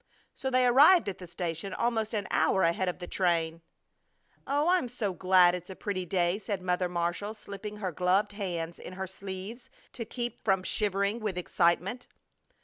[0.33, 3.61] So they arrived at the station almost an hour ahead of the train.
[4.47, 8.79] "Oh, I'm so glad it's a pretty day!" said Mother Marshall, slipping her gloved hands
[8.79, 12.07] in her sleeves to keep from shivering with excitement.